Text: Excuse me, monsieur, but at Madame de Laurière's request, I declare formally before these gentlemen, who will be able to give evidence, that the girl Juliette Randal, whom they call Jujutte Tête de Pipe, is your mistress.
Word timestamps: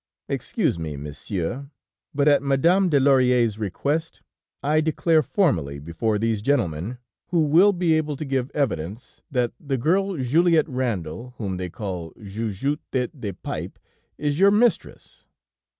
Excuse 0.27 0.79
me, 0.79 0.97
monsieur, 0.97 1.69
but 2.11 2.27
at 2.27 2.41
Madame 2.41 2.89
de 2.89 2.99
Laurière's 2.99 3.59
request, 3.59 4.23
I 4.63 4.81
declare 4.81 5.21
formally 5.21 5.77
before 5.77 6.17
these 6.17 6.41
gentlemen, 6.41 6.97
who 7.27 7.41
will 7.41 7.71
be 7.71 7.93
able 7.93 8.15
to 8.17 8.25
give 8.25 8.49
evidence, 8.55 9.21
that 9.29 9.53
the 9.59 9.77
girl 9.77 10.17
Juliette 10.17 10.67
Randal, 10.67 11.35
whom 11.37 11.57
they 11.57 11.69
call 11.69 12.13
Jujutte 12.17 12.79
Tête 12.91 13.19
de 13.21 13.31
Pipe, 13.31 13.77
is 14.17 14.39
your 14.39 14.49
mistress. 14.49 15.27